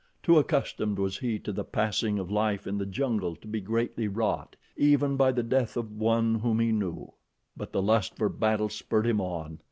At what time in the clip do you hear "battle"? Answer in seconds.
8.27-8.69